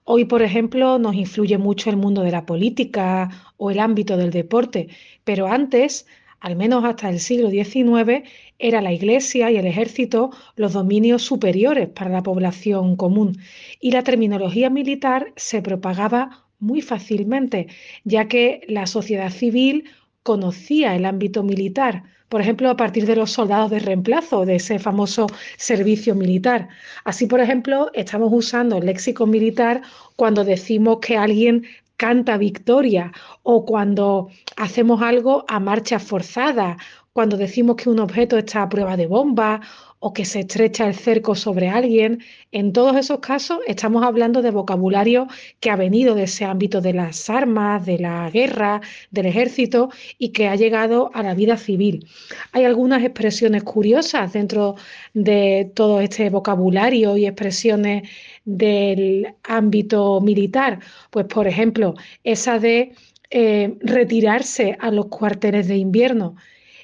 Hoy, 0.05 0.25
por 0.25 0.43
ejemplo, 0.43 0.99
nos 0.99 1.15
influye 1.15 1.59
mucho 1.59 1.89
el 1.91 1.97
mundo 1.97 2.23
de 2.23 2.33
la 2.33 2.45
política 2.45 3.31
o 3.57 3.71
el 3.71 3.79
ámbito 3.79 4.17
del 4.17 4.31
deporte, 4.31 4.89
pero 5.25 5.47
antes, 5.47 6.07
al 6.41 6.57
menos 6.57 6.85
hasta 6.85 7.09
el 7.09 7.21
siglo 7.21 7.51
XIX, 7.51 8.29
era 8.59 8.81
la 8.81 8.93
Iglesia 8.93 9.51
y 9.51 9.57
el 9.57 9.67
ejército 9.67 10.31
los 10.57 10.73
dominios 10.73 11.23
superiores 11.23 11.89
para 11.89 12.11
la 12.11 12.23
población 12.23 12.97
común 12.97 13.39
y 13.81 13.93
la 13.93 14.03
terminología 14.03 14.71
militar 14.71 15.33
se 15.37 15.63
propagaba 15.63 16.45
muy 16.59 16.81
fácilmente, 16.81 17.67
ya 18.05 18.29
que 18.29 18.63
la 18.69 18.87
sociedad 18.87 19.31
civil 19.31 19.85
conocía 20.23 20.95
el 20.95 21.05
ámbito 21.05 21.43
militar, 21.43 22.05
por 22.29 22.41
ejemplo, 22.41 22.71
a 22.71 22.76
partir 22.76 23.05
de 23.05 23.14
los 23.14 23.31
soldados 23.31 23.71
de 23.71 23.79
reemplazo, 23.79 24.47
de 24.47 24.57
ese 24.57 24.79
famoso 24.79 25.26
servicio 25.59 26.14
militar. 26.14 26.69
Así, 27.05 27.26
por 27.26 27.41
ejemplo, 27.41 27.91
estamos 27.93 28.31
usando 28.33 28.79
el 28.79 28.87
léxico 28.87 29.26
militar 29.26 29.83
cuando 30.17 30.43
decimos 30.43 30.99
que 31.00 31.19
alguien 31.19 31.64
canta 31.99 32.38
victoria 32.38 33.12
o 33.43 33.67
cuando 33.67 34.31
hacemos 34.57 35.02
algo 35.02 35.45
a 35.47 35.61
marcha 35.61 35.99
forzada, 35.99 36.79
cuando 37.12 37.37
decimos 37.37 37.76
que 37.76 37.91
un 37.91 38.00
objeto 38.00 38.38
está 38.38 38.62
a 38.62 38.69
prueba 38.69 38.97
de 38.97 39.07
bomba 39.07 39.61
o 40.05 40.13
que 40.13 40.25
se 40.25 40.41
estrecha 40.41 40.89
el 40.89 40.97
cerco 40.97 41.37
sobre 41.37 41.69
alguien. 41.69 42.25
En 42.51 42.73
todos 42.73 42.97
esos 42.97 43.21
casos 43.21 43.61
estamos 43.69 44.05
hablando 44.05 44.43
de 44.43 44.51
vocabulario 44.51 45.29
que 45.61 45.71
ha 45.71 45.77
venido 45.77 46.17
de 46.17 46.25
ese 46.25 46.45
ámbito 46.45 46.81
de 46.81 46.93
las 46.93 47.31
armas, 47.31 47.87
de 47.87 48.01
la 48.01 48.29
guerra, 48.29 48.81
del 49.13 49.27
ejército 49.27 49.91
y 50.19 50.31
que 50.31 50.49
ha 50.49 50.57
llegado 50.57 51.13
a 51.15 51.23
la 51.23 51.35
vida 51.35 51.57
civil. 51.57 52.05
Hay 52.51 52.65
algunas 52.65 53.05
expresiones 53.05 53.63
curiosas 53.63 54.33
dentro 54.33 54.75
de 55.15 55.71
todo 55.73 56.01
este 56.01 56.31
vocabulario 56.31 57.17
y 57.17 57.27
expresiones 57.27 58.03
del 58.45 59.37
ámbito 59.45 60.21
militar. 60.21 60.81
Pues 61.11 61.27
por 61.27 61.47
ejemplo, 61.47 61.95
esa 62.25 62.59
de 62.59 62.93
eh, 63.31 63.77
retirarse 63.81 64.77
a 64.81 64.91
los 64.91 65.07
cuarteles 65.07 65.69
de 65.69 65.77
invierno. 65.77 66.35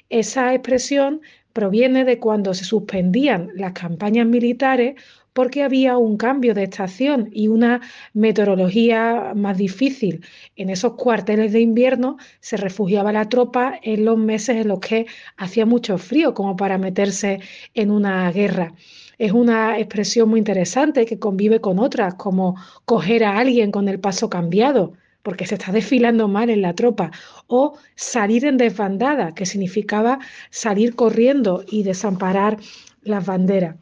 Esa 0.09 0.53
expresión 0.55 1.21
proviene 1.53 2.05
de 2.05 2.19
cuando 2.19 2.53
se 2.53 2.65
suspendían 2.65 3.49
las 3.55 3.73
campañas 3.73 4.27
militares 4.27 4.95
porque 5.33 5.63
había 5.63 5.97
un 5.97 6.17
cambio 6.17 6.53
de 6.53 6.63
estación 6.63 7.29
y 7.31 7.47
una 7.47 7.81
meteorología 8.13 9.33
más 9.35 9.57
difícil. 9.57 10.25
En 10.55 10.69
esos 10.69 10.93
cuarteles 10.93 11.53
de 11.53 11.61
invierno 11.61 12.17
se 12.39 12.57
refugiaba 12.57 13.13
la 13.13 13.29
tropa 13.29 13.79
en 13.81 14.05
los 14.05 14.17
meses 14.17 14.57
en 14.57 14.67
los 14.67 14.79
que 14.79 15.05
hacía 15.37 15.65
mucho 15.65 15.97
frío 15.97 16.33
como 16.33 16.55
para 16.57 16.77
meterse 16.77 17.39
en 17.73 17.91
una 17.91 18.31
guerra. 18.31 18.73
Es 19.17 19.31
una 19.31 19.77
expresión 19.79 20.29
muy 20.29 20.39
interesante 20.39 21.05
que 21.05 21.19
convive 21.19 21.61
con 21.61 21.79
otras, 21.79 22.15
como 22.15 22.55
coger 22.85 23.23
a 23.23 23.37
alguien 23.37 23.71
con 23.71 23.87
el 23.87 23.99
paso 23.99 24.29
cambiado 24.29 24.93
porque 25.23 25.45
se 25.45 25.55
está 25.55 25.71
desfilando 25.71 26.27
mal 26.27 26.49
en 26.49 26.61
la 26.61 26.73
tropa, 26.73 27.11
o 27.47 27.77
salir 27.95 28.45
en 28.45 28.57
desbandada, 28.57 29.33
que 29.35 29.45
significaba 29.45 30.19
salir 30.49 30.95
corriendo 30.95 31.63
y 31.69 31.83
desamparar 31.83 32.57
las 33.03 33.25
banderas. 33.25 33.75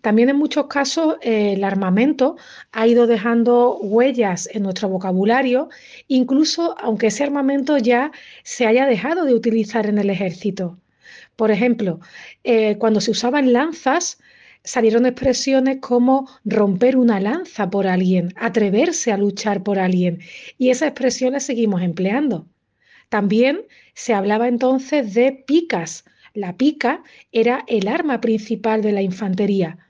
También 0.00 0.28
en 0.28 0.36
muchos 0.36 0.66
casos 0.66 1.16
eh, 1.22 1.54
el 1.54 1.64
armamento 1.64 2.36
ha 2.72 2.86
ido 2.86 3.06
dejando 3.06 3.78
huellas 3.78 4.48
en 4.52 4.62
nuestro 4.62 4.88
vocabulario, 4.88 5.68
incluso 6.06 6.76
aunque 6.78 7.08
ese 7.08 7.24
armamento 7.24 7.78
ya 7.78 8.12
se 8.44 8.66
haya 8.66 8.86
dejado 8.86 9.24
de 9.24 9.34
utilizar 9.34 9.86
en 9.86 9.98
el 9.98 10.10
ejército. 10.10 10.78
Por 11.36 11.50
ejemplo, 11.50 12.00
eh, 12.44 12.76
cuando 12.78 13.00
se 13.00 13.10
usaban 13.10 13.52
lanzas, 13.52 14.18
salieron 14.68 15.06
expresiones 15.06 15.78
como 15.80 16.28
romper 16.44 16.98
una 16.98 17.20
lanza 17.20 17.70
por 17.70 17.86
alguien, 17.86 18.34
atreverse 18.36 19.10
a 19.10 19.16
luchar 19.16 19.62
por 19.62 19.78
alguien, 19.78 20.20
y 20.58 20.68
esas 20.68 20.88
expresiones 20.88 21.44
seguimos 21.44 21.80
empleando. 21.80 22.46
También 23.08 23.62
se 23.94 24.12
hablaba 24.12 24.46
entonces 24.46 25.14
de 25.14 25.32
picas. 25.32 26.04
La 26.34 26.58
pica 26.58 27.02
era 27.32 27.64
el 27.66 27.88
arma 27.88 28.20
principal 28.20 28.82
de 28.82 28.92
la 28.92 29.00
infantería 29.00 29.87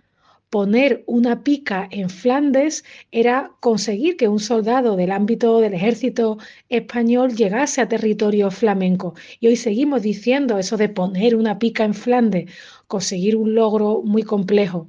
poner 0.50 1.02
una 1.06 1.42
pica 1.42 1.88
en 1.90 2.08
Flandes 2.10 2.84
era 3.12 3.50
conseguir 3.60 4.16
que 4.16 4.28
un 4.28 4.40
soldado 4.40 4.96
del 4.96 5.10
ámbito 5.10 5.60
del 5.60 5.74
ejército 5.74 6.38
español 6.68 7.34
llegase 7.34 7.80
a 7.80 7.88
territorio 7.88 8.50
flamenco. 8.50 9.14
Y 9.40 9.48
hoy 9.48 9.56
seguimos 9.56 10.02
diciendo 10.02 10.58
eso 10.58 10.76
de 10.76 10.88
poner 10.88 11.36
una 11.36 11.58
pica 11.58 11.84
en 11.84 11.94
Flandes, 11.94 12.50
conseguir 12.86 13.36
un 13.36 13.54
logro 13.54 14.02
muy 14.02 14.22
complejo. 14.22 14.88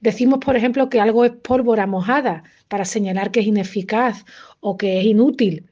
Decimos, 0.00 0.38
por 0.38 0.56
ejemplo, 0.56 0.88
que 0.88 1.00
algo 1.00 1.24
es 1.24 1.32
pólvora 1.32 1.86
mojada 1.86 2.44
para 2.68 2.84
señalar 2.84 3.30
que 3.30 3.40
es 3.40 3.46
ineficaz 3.46 4.24
o 4.60 4.76
que 4.76 5.00
es 5.00 5.04
inútil. 5.04 5.64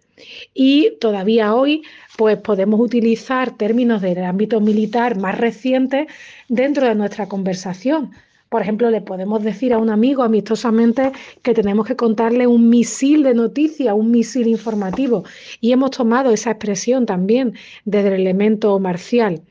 Y 0.54 0.92
todavía 1.00 1.54
hoy 1.54 1.82
pues 2.16 2.38
podemos 2.38 2.80
utilizar 2.80 3.56
términos 3.56 4.00
del 4.00 4.24
ámbito 4.24 4.60
militar 4.60 5.18
más 5.18 5.36
recientes 5.38 6.06
dentro 6.48 6.86
de 6.86 6.94
nuestra 6.94 7.28
conversación. 7.28 8.12
Por 8.56 8.62
ejemplo, 8.62 8.88
le 8.88 9.02
podemos 9.02 9.44
decir 9.44 9.74
a 9.74 9.78
un 9.78 9.90
amigo 9.90 10.22
amistosamente 10.22 11.12
que 11.42 11.52
tenemos 11.52 11.86
que 11.86 11.94
contarle 11.94 12.46
un 12.46 12.70
misil 12.70 13.22
de 13.22 13.34
noticias, 13.34 13.94
un 13.94 14.10
misil 14.10 14.46
informativo. 14.46 15.24
Y 15.60 15.72
hemos 15.72 15.90
tomado 15.90 16.30
esa 16.30 16.52
expresión 16.52 17.04
también 17.04 17.52
desde 17.84 18.08
el 18.08 18.22
elemento 18.22 18.78
marcial. 18.78 19.42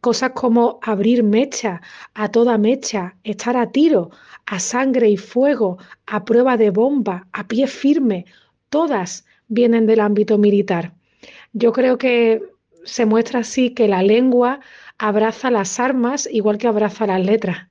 Cosas 0.00 0.30
como 0.30 0.78
abrir 0.80 1.24
mecha, 1.24 1.82
a 2.14 2.30
toda 2.30 2.56
mecha, 2.56 3.16
estar 3.24 3.56
a 3.56 3.72
tiro, 3.72 4.12
a 4.46 4.60
sangre 4.60 5.10
y 5.10 5.16
fuego, 5.16 5.78
a 6.06 6.24
prueba 6.24 6.56
de 6.56 6.70
bomba, 6.70 7.26
a 7.32 7.48
pie 7.48 7.66
firme, 7.66 8.26
todas 8.68 9.26
vienen 9.48 9.86
del 9.86 9.98
ámbito 9.98 10.38
militar. 10.38 10.94
Yo 11.52 11.72
creo 11.72 11.98
que 11.98 12.42
se 12.84 13.06
muestra 13.06 13.40
así 13.40 13.70
que 13.70 13.88
la 13.88 14.04
lengua 14.04 14.60
abraza 14.98 15.50
las 15.50 15.80
armas 15.80 16.28
igual 16.30 16.58
que 16.58 16.68
abraza 16.68 17.08
las 17.08 17.26
letras. 17.26 17.66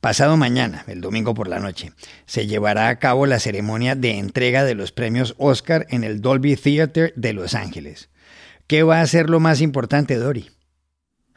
Pasado 0.00 0.38
mañana, 0.38 0.84
el 0.86 1.02
domingo 1.02 1.34
por 1.34 1.46
la 1.46 1.60
noche, 1.60 1.92
se 2.24 2.46
llevará 2.46 2.88
a 2.88 2.98
cabo 2.98 3.26
la 3.26 3.38
ceremonia 3.38 3.94
de 3.94 4.16
entrega 4.16 4.64
de 4.64 4.74
los 4.74 4.92
premios 4.92 5.34
Oscar 5.36 5.86
en 5.90 6.04
el 6.04 6.22
Dolby 6.22 6.56
Theater 6.56 7.12
de 7.16 7.34
Los 7.34 7.54
Ángeles. 7.54 8.08
¿Qué 8.66 8.82
va 8.82 9.02
a 9.02 9.06
ser 9.06 9.28
lo 9.28 9.40
más 9.40 9.60
importante, 9.60 10.16
Dori? 10.16 10.48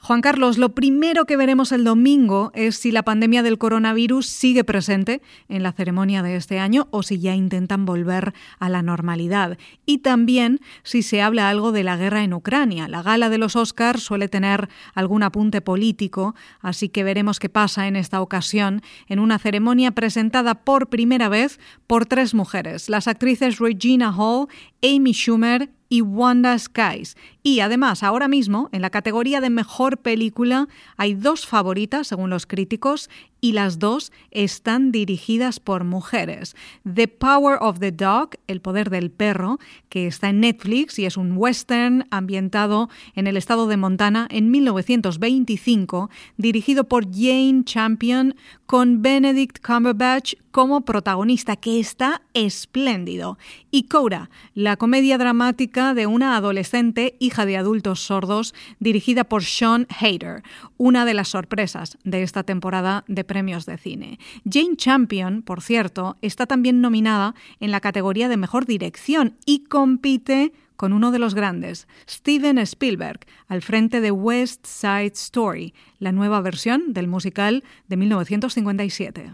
Juan 0.05 0.19
Carlos, 0.19 0.57
lo 0.57 0.75
primero 0.75 1.23
que 1.23 1.37
veremos 1.37 1.71
el 1.71 1.85
domingo 1.85 2.51
es 2.55 2.75
si 2.75 2.91
la 2.91 3.03
pandemia 3.03 3.41
del 3.41 3.57
coronavirus 3.57 4.25
sigue 4.25 4.65
presente 4.65 5.21
en 5.47 5.63
la 5.63 5.71
ceremonia 5.71 6.21
de 6.21 6.35
este 6.35 6.59
año 6.59 6.89
o 6.91 7.03
si 7.03 7.19
ya 7.19 7.35
intentan 7.35 7.85
volver 7.85 8.33
a 8.59 8.67
la 8.67 8.81
normalidad. 8.81 9.57
Y 9.85 9.99
también 9.99 10.59
si 10.83 11.03
se 11.03 11.21
habla 11.21 11.47
algo 11.47 11.71
de 11.71 11.85
la 11.85 11.95
guerra 11.95 12.21
en 12.25 12.33
Ucrania. 12.33 12.89
La 12.89 13.01
gala 13.01 13.29
de 13.29 13.37
los 13.37 13.55
Oscars 13.55 14.03
suele 14.03 14.27
tener 14.27 14.67
algún 14.93 15.23
apunte 15.23 15.61
político, 15.61 16.35
así 16.59 16.89
que 16.89 17.05
veremos 17.05 17.39
qué 17.39 17.47
pasa 17.47 17.87
en 17.87 17.95
esta 17.95 18.19
ocasión 18.19 18.81
en 19.07 19.19
una 19.19 19.39
ceremonia 19.39 19.91
presentada 19.91 20.65
por 20.65 20.89
primera 20.89 21.29
vez 21.29 21.61
por 21.87 22.05
tres 22.07 22.33
mujeres, 22.33 22.89
las 22.89 23.07
actrices 23.07 23.57
Regina 23.57 24.13
Hall, 24.13 24.49
Amy 24.83 25.13
Schumer 25.13 25.69
y 25.93 26.01
Wanda 26.01 26.57
Skies. 26.57 27.15
Y 27.43 27.59
además, 27.59 28.01
ahora 28.01 28.27
mismo, 28.27 28.67
en 28.71 28.81
la 28.81 28.89
categoría 28.89 29.41
de 29.41 29.51
mejor 29.51 29.99
película, 29.99 30.67
hay 30.97 31.13
dos 31.13 31.45
favoritas, 31.45 32.07
según 32.07 32.31
los 32.31 32.47
críticos, 32.47 33.11
y 33.43 33.51
las 33.51 33.77
dos 33.77 34.13
están 34.31 34.93
dirigidas 34.93 35.59
por 35.59 35.83
mujeres. 35.83 36.55
The 36.85 37.09
Power 37.09 37.57
of 37.59 37.79
the 37.79 37.91
Dog, 37.91 38.37
El 38.47 38.61
Poder 38.61 38.89
del 38.89 39.11
Perro, 39.11 39.59
que 39.89 40.07
está 40.07 40.29
en 40.29 40.39
Netflix 40.39 40.97
y 40.97 41.05
es 41.05 41.17
un 41.17 41.35
western 41.35 42.05
ambientado 42.09 42.89
en 43.15 43.27
el 43.27 43.35
estado 43.35 43.67
de 43.67 43.75
Montana 43.75 44.29
en 44.31 44.49
1925, 44.49 46.09
dirigido 46.37 46.85
por 46.85 47.03
Jane 47.13 47.65
Champion, 47.65 48.33
con 48.65 49.01
Benedict 49.01 49.59
Cumberbatch 49.59 50.35
como 50.53 50.81
protagonista, 50.81 51.55
que 51.55 51.79
está 51.79 52.21
espléndido. 52.33 53.37
Y 53.71 53.83
Cora, 53.83 54.29
la 54.53 54.77
comedia 54.77 55.17
dramática 55.17 55.93
de 55.93 56.07
una 56.07 56.37
adolescente 56.37 57.15
hija 57.19 57.45
de 57.45 57.57
adultos 57.57 57.99
sordos, 57.99 58.53
dirigida 58.79 59.25
por 59.25 59.43
Sean 59.43 59.87
Hayter, 59.99 60.43
una 60.77 61.05
de 61.05 61.15
las 61.15 61.29
sorpresas 61.29 61.97
de 62.03 62.23
esta 62.23 62.43
temporada 62.43 63.03
de 63.07 63.23
premios 63.33 63.65
de 63.65 63.79
cine. 63.79 64.19
Jane 64.47 64.77
Champion, 64.77 65.41
por 65.41 65.63
cierto, 65.63 66.17
está 66.21 66.45
también 66.45 66.81
nominada 66.81 67.33
en 67.59 67.71
la 67.71 67.79
categoría 67.79 68.29
de 68.29 68.37
Mejor 68.37 68.67
Dirección 68.67 69.37
y 69.43 69.63
compite 69.63 70.53
con 70.75 70.93
uno 70.93 71.09
de 71.09 71.17
los 71.17 71.33
grandes, 71.33 71.87
Steven 72.07 72.59
Spielberg, 72.59 73.21
al 73.47 73.63
frente 73.63 74.01
de 74.01 74.11
West 74.11 74.67
Side 74.67 75.13
Story, 75.15 75.73
la 75.97 76.11
nueva 76.11 76.41
versión 76.41 76.93
del 76.93 77.07
musical 77.07 77.63
de 77.87 77.97
1957. 77.97 79.31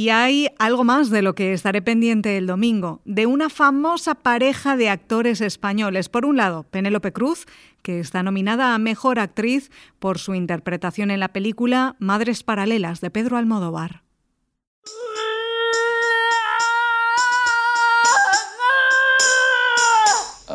Y 0.00 0.08
hay 0.08 0.48
algo 0.58 0.82
más 0.82 1.10
de 1.10 1.20
lo 1.20 1.34
que 1.34 1.52
estaré 1.52 1.82
pendiente 1.82 2.38
el 2.38 2.46
domingo, 2.46 3.02
de 3.04 3.26
una 3.26 3.50
famosa 3.50 4.14
pareja 4.14 4.74
de 4.74 4.88
actores 4.88 5.42
españoles. 5.42 6.08
Por 6.08 6.24
un 6.24 6.38
lado, 6.38 6.62
Penélope 6.62 7.12
Cruz, 7.12 7.44
que 7.82 8.00
está 8.00 8.22
nominada 8.22 8.74
a 8.74 8.78
Mejor 8.78 9.18
Actriz 9.18 9.70
por 9.98 10.18
su 10.18 10.34
interpretación 10.34 11.10
en 11.10 11.20
la 11.20 11.28
película 11.28 11.96
Madres 11.98 12.44
Paralelas 12.44 13.02
de 13.02 13.10
Pedro 13.10 13.36
Almodóvar. 13.36 14.02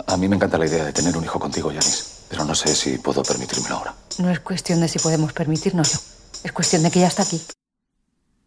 A 0.08 0.18
mí 0.18 0.28
me 0.28 0.38
encanta 0.38 0.58
la 0.58 0.66
idea 0.66 0.86
de 0.86 0.92
tener 0.92 1.16
un 1.16 1.24
hijo 1.24 1.40
contigo, 1.40 1.72
Yanis, 1.72 2.26
pero 2.30 2.46
no 2.46 2.56
sé 2.56 2.74
si 2.74 2.98
puedo 2.98 3.22
permitírmelo 3.22 3.76
ahora. 3.76 3.94
No 4.18 4.32
es 4.32 4.40
cuestión 4.40 4.80
de 4.80 4.88
si 4.88 4.98
podemos 4.98 5.34
permitírnoslo, 5.34 6.00
es 6.44 6.52
cuestión 6.52 6.82
de 6.82 6.90
que 6.90 7.02
ya 7.02 7.08
está 7.10 7.22
aquí. 7.22 7.40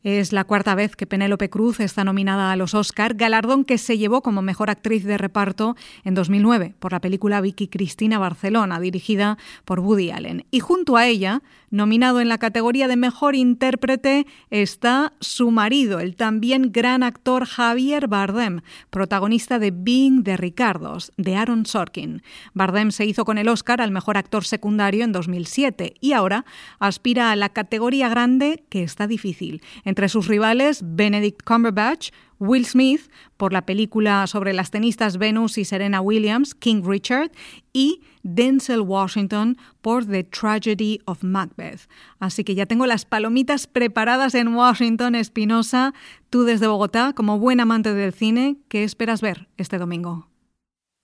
Es 0.04 0.32
la 0.32 0.44
cuarta 0.44 0.76
vez 0.76 0.94
que 0.94 1.08
Penélope 1.08 1.50
Cruz 1.50 1.80
está 1.80 2.04
nominada 2.04 2.52
a 2.52 2.56
los 2.56 2.72
Oscar, 2.72 3.14
galardón 3.14 3.64
que 3.64 3.78
se 3.78 3.98
llevó 3.98 4.22
como 4.22 4.42
mejor 4.42 4.70
actriz 4.70 5.02
de 5.02 5.18
reparto 5.18 5.74
en 6.04 6.14
2009 6.14 6.74
por 6.78 6.92
la 6.92 7.00
película 7.00 7.40
Vicky 7.40 7.66
Cristina 7.66 8.16
Barcelona, 8.20 8.78
dirigida 8.78 9.38
por 9.64 9.80
Woody 9.80 10.12
Allen. 10.12 10.46
Y 10.52 10.60
junto 10.60 10.96
a 10.96 11.06
ella, 11.06 11.42
nominado 11.70 12.20
en 12.20 12.28
la 12.28 12.38
categoría 12.38 12.88
de 12.88 12.96
mejor 12.96 13.34
intérprete, 13.34 14.26
está 14.50 15.12
su 15.20 15.50
marido, 15.50 16.00
el 16.00 16.16
también 16.16 16.70
gran 16.72 17.02
actor 17.02 17.46
Javier 17.46 18.08
Bardem, 18.08 18.60
protagonista 18.90 19.58
de 19.58 19.70
Being 19.70 20.22
de 20.22 20.36
Ricardos, 20.36 21.12
de 21.16 21.36
Aaron 21.36 21.66
Sorkin. 21.66 22.22
Bardem 22.54 22.90
se 22.90 23.04
hizo 23.04 23.24
con 23.24 23.38
el 23.38 23.48
Oscar 23.48 23.80
al 23.80 23.90
mejor 23.90 24.16
actor 24.16 24.44
secundario 24.44 25.04
en 25.04 25.12
2007 25.12 25.94
y 26.00 26.12
ahora 26.12 26.44
aspira 26.78 27.30
a 27.30 27.36
la 27.36 27.50
categoría 27.50 28.08
grande 28.08 28.64
que 28.68 28.82
está 28.82 29.06
difícil 29.06 29.62
entre 29.84 30.08
sus 30.08 30.28
rivales, 30.28 30.82
Benedict 30.84 31.42
Cumberbatch, 31.42 32.10
Will 32.38 32.64
Smith 32.66 33.10
por 33.36 33.52
la 33.52 33.66
película 33.66 34.26
sobre 34.26 34.52
las 34.52 34.70
tenistas 34.70 35.18
Venus 35.18 35.58
y 35.58 35.64
Serena 35.64 36.00
Williams, 36.00 36.54
King 36.54 36.82
Richard, 36.84 37.30
y 37.72 38.02
Denzel 38.22 38.80
Washington 38.80 39.56
por 39.80 40.06
The 40.06 40.24
Tragedy 40.24 41.00
of 41.04 41.22
Macbeth. 41.22 41.88
Así 42.18 42.44
que 42.44 42.54
ya 42.54 42.66
tengo 42.66 42.86
las 42.86 43.04
palomitas 43.04 43.66
preparadas 43.66 44.34
en 44.34 44.48
Washington, 44.48 45.14
Espinosa. 45.14 45.94
Tú 46.30 46.44
desde 46.44 46.66
Bogotá, 46.66 47.12
como 47.12 47.38
buen 47.38 47.60
amante 47.60 47.94
del 47.94 48.12
cine, 48.12 48.56
¿qué 48.68 48.84
esperas 48.84 49.20
ver 49.20 49.48
este 49.56 49.78
domingo? 49.78 50.28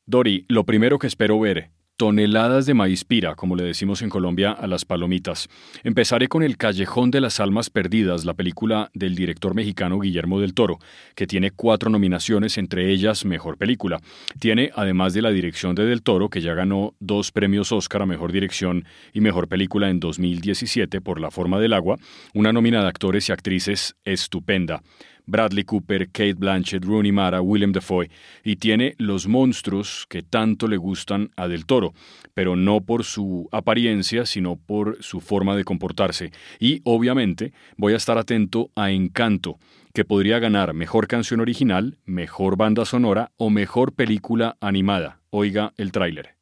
Dori, 0.07 0.45
lo 0.49 0.64
primero 0.64 0.99
que 0.99 1.07
espero 1.07 1.38
ver 1.41 1.71
toneladas 1.97 2.67
de 2.67 2.75
maíz 2.75 3.05
pira, 3.05 3.37
como 3.37 3.55
le 3.55 3.63
decimos 3.63 4.03
en 4.03 4.09
Colombia 4.09 4.51
a 4.51 4.67
las 4.67 4.85
palomitas. 4.85 5.49
Empezaré 5.85 6.27
con 6.27 6.43
El 6.43 6.57
Callejón 6.57 7.11
de 7.11 7.21
las 7.21 7.39
Almas 7.39 7.71
Perdidas, 7.71 8.25
la 8.25 8.35
película 8.35 8.91
del 8.95 9.15
director 9.15 9.55
mexicano 9.55 10.01
Guillermo 10.01 10.41
del 10.41 10.55
Toro, 10.55 10.79
que 11.15 11.27
tiene 11.27 11.53
cuatro 11.53 11.91
nominaciones, 11.91 12.59
entre 12.59 12.91
ellas 12.91 13.25
Mejor 13.25 13.59
Película. 13.59 14.01
Tiene, 14.41 14.71
además 14.75 15.15
de 15.15 15.23
la 15.23 15.31
dirección 15.31 15.75
de 15.75 15.85
Del 15.85 16.03
Toro, 16.03 16.31
que 16.31 16.41
ya 16.41 16.55
ganó 16.55 16.95
dos 16.99 17.31
premios 17.31 17.71
Oscar 17.71 18.03
a 18.03 18.07
Mejor 18.07 18.33
Dirección 18.33 18.85
y 19.13 19.21
Mejor 19.21 19.47
Película 19.47 19.89
en 19.89 20.01
2017 20.01 21.01
por 21.01 21.21
La 21.21 21.31
Forma 21.31 21.61
del 21.61 21.75
Agua, 21.75 21.99
una 22.35 22.53
nómina 22.53 22.83
de 22.83 22.89
actores 22.89 23.29
y 23.29 23.33
actrices 23.33 23.95
estupenda. 24.05 24.83
Bradley 25.26 25.64
Cooper, 25.64 26.09
Kate 26.09 26.35
Blanchett, 26.35 26.85
Rooney 26.85 27.12
Mara, 27.12 27.40
William 27.40 27.73
Defoe, 27.73 28.11
y 28.43 28.57
tiene 28.57 28.95
los 28.99 29.26
monstruos 29.26 30.07
que 30.09 30.23
tanto 30.23 30.69
le 30.69 30.76
gustan 30.76 31.31
a 31.37 31.49
Del 31.49 31.66
Toro, 31.66 31.95
pero 32.35 32.57
no 32.57 32.81
por 32.81 33.04
su 33.04 33.49
apariencia, 33.52 34.26
sino 34.26 34.57
por 34.57 35.02
su 35.02 35.21
forma 35.21 35.57
de 35.57 35.64
comportarse. 35.64 36.33
Y 36.59 36.81
obviamente 36.85 37.52
voy 37.76 37.95
a 37.95 37.97
estar 37.97 38.19
atento 38.19 38.71
a 38.75 38.90
Encanto, 38.90 39.59
que 39.93 40.04
podría 40.04 40.38
ganar 40.38 40.75
mejor 40.75 41.07
canción 41.07 41.40
original, 41.40 41.99
mejor 42.04 42.57
banda 42.57 42.85
sonora 42.85 43.31
o 43.37 43.50
mejor 43.50 43.93
película 43.93 44.57
animada. 44.61 45.21
Oiga 45.31 45.73
el 45.76 45.93
tráiler. 45.93 46.35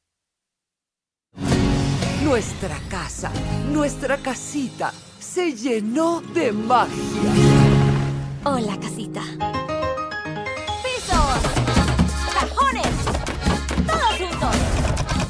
Nuestra 2.24 2.78
casa, 2.88 3.30
nuestra 3.72 4.16
casita, 4.16 4.92
se 5.18 5.52
llenó 5.52 6.22
de 6.34 6.52
magia. 6.52 7.61
Hola, 8.44 8.76
casita. 8.80 9.22
¡Pisos! 10.82 11.42
¡Cajones! 12.34 12.86
¡Todos 13.86 14.18
juntos! 14.18 14.56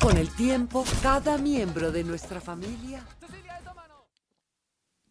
Con 0.00 0.16
el 0.16 0.30
tiempo, 0.30 0.82
cada 1.02 1.36
miembro 1.36 1.92
de 1.92 2.04
nuestra 2.04 2.40
familia 2.40 3.04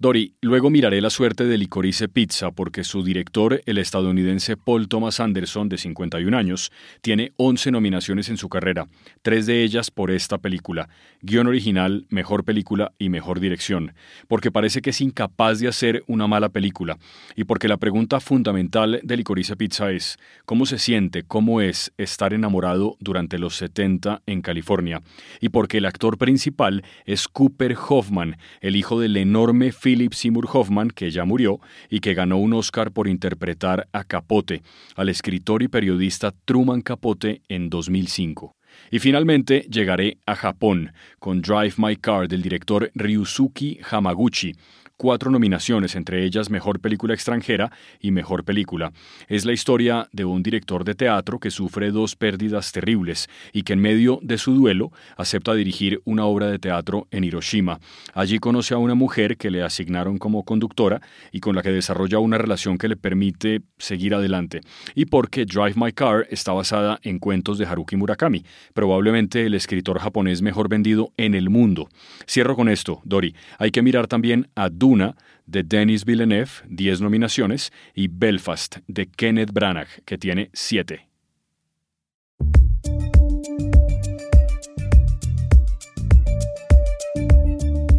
Dori, 0.01 0.33
luego 0.41 0.71
miraré 0.71 0.99
la 0.99 1.11
suerte 1.11 1.45
de 1.45 1.59
Licorice 1.59 2.09
Pizza 2.09 2.49
porque 2.49 2.83
su 2.83 3.03
director, 3.03 3.61
el 3.67 3.77
estadounidense 3.77 4.57
Paul 4.57 4.87
Thomas 4.87 5.19
Anderson, 5.19 5.69
de 5.69 5.77
51 5.77 6.35
años, 6.35 6.71
tiene 7.01 7.33
11 7.35 7.69
nominaciones 7.69 8.27
en 8.29 8.37
su 8.37 8.49
carrera, 8.49 8.87
tres 9.21 9.45
de 9.45 9.61
ellas 9.61 9.91
por 9.91 10.09
esta 10.09 10.39
película, 10.39 10.89
guion 11.21 11.45
original, 11.45 12.07
mejor 12.09 12.43
película 12.43 12.93
y 12.97 13.09
mejor 13.09 13.39
dirección, 13.39 13.93
porque 14.27 14.49
parece 14.49 14.81
que 14.81 14.89
es 14.89 15.01
incapaz 15.01 15.59
de 15.59 15.67
hacer 15.67 16.03
una 16.07 16.25
mala 16.25 16.49
película, 16.49 16.97
y 17.35 17.43
porque 17.43 17.67
la 17.67 17.77
pregunta 17.77 18.19
fundamental 18.19 19.01
de 19.03 19.17
Licorice 19.17 19.55
Pizza 19.55 19.91
es, 19.91 20.17
¿cómo 20.45 20.65
se 20.65 20.79
siente, 20.79 21.21
cómo 21.21 21.61
es 21.61 21.93
estar 21.99 22.33
enamorado 22.33 22.97
durante 22.99 23.37
los 23.37 23.55
70 23.57 24.23
en 24.25 24.41
California? 24.41 25.03
Y 25.41 25.49
porque 25.49 25.77
el 25.77 25.85
actor 25.85 26.17
principal 26.17 26.83
es 27.05 27.27
Cooper 27.27 27.77
Hoffman, 27.87 28.37
el 28.61 28.75
hijo 28.75 28.99
del 28.99 29.15
enorme 29.15 29.71
Philip 29.91 30.13
Seymour 30.13 30.47
Hoffman, 30.53 30.89
que 30.89 31.11
ya 31.11 31.25
murió 31.25 31.59
y 31.89 31.99
que 31.99 32.13
ganó 32.13 32.37
un 32.37 32.53
Oscar 32.53 32.93
por 32.93 33.09
interpretar 33.09 33.89
a 33.91 34.05
Capote, 34.05 34.63
al 34.95 35.09
escritor 35.09 35.63
y 35.63 35.67
periodista 35.67 36.33
Truman 36.45 36.81
Capote 36.81 37.41
en 37.49 37.69
2005. 37.69 38.55
Y 38.89 38.99
finalmente 38.99 39.67
llegaré 39.69 40.17
a 40.25 40.37
Japón 40.37 40.93
con 41.19 41.41
Drive 41.41 41.73
My 41.75 41.97
Car 41.97 42.29
del 42.29 42.41
director 42.41 42.89
Ryusuke 42.95 43.81
Hamaguchi, 43.91 44.53
cuatro 45.01 45.31
nominaciones, 45.31 45.95
entre 45.95 46.23
ellas 46.23 46.51
Mejor 46.51 46.79
Película 46.79 47.15
Extranjera 47.15 47.71
y 47.99 48.11
Mejor 48.11 48.43
Película. 48.43 48.93
Es 49.27 49.45
la 49.45 49.51
historia 49.51 50.07
de 50.11 50.25
un 50.25 50.43
director 50.43 50.83
de 50.83 50.93
teatro 50.93 51.39
que 51.39 51.49
sufre 51.49 51.89
dos 51.89 52.15
pérdidas 52.15 52.71
terribles 52.71 53.27
y 53.51 53.63
que 53.63 53.73
en 53.73 53.79
medio 53.79 54.19
de 54.21 54.37
su 54.37 54.53
duelo 54.53 54.91
acepta 55.17 55.55
dirigir 55.55 56.01
una 56.05 56.25
obra 56.25 56.51
de 56.51 56.59
teatro 56.59 57.07
en 57.09 57.23
Hiroshima. 57.23 57.79
Allí 58.13 58.37
conoce 58.37 58.75
a 58.75 58.77
una 58.77 58.93
mujer 58.93 59.37
que 59.37 59.49
le 59.49 59.63
asignaron 59.63 60.19
como 60.19 60.43
conductora 60.43 61.01
y 61.31 61.39
con 61.39 61.55
la 61.55 61.63
que 61.63 61.71
desarrolla 61.71 62.19
una 62.19 62.37
relación 62.37 62.77
que 62.77 62.87
le 62.87 62.95
permite 62.95 63.63
seguir 63.79 64.13
adelante. 64.13 64.61
Y 64.93 65.05
porque 65.05 65.45
Drive 65.45 65.73
My 65.77 65.93
Car 65.93 66.27
está 66.29 66.51
basada 66.53 66.99
en 67.01 67.17
cuentos 67.17 67.57
de 67.57 67.65
Haruki 67.65 67.95
Murakami, 67.95 68.45
probablemente 68.75 69.47
el 69.47 69.55
escritor 69.55 69.97
japonés 69.97 70.43
mejor 70.43 70.69
vendido 70.69 71.11
en 71.17 71.33
el 71.33 71.49
mundo. 71.49 71.89
Cierro 72.29 72.55
con 72.55 72.69
esto, 72.69 73.01
Dori. 73.03 73.33
Hay 73.57 73.71
que 73.71 73.81
mirar 73.81 74.05
también 74.05 74.47
a 74.53 74.69
Duna 74.91 75.15
de 75.45 75.63
Denis 75.63 76.03
Villeneuve, 76.03 76.51
10 76.67 76.99
nominaciones, 76.99 77.71
y 77.93 78.09
Belfast 78.09 78.79
de 78.87 79.07
Kenneth 79.07 79.53
Branagh, 79.53 79.87
que 80.03 80.17
tiene 80.17 80.49
7. 80.51 81.07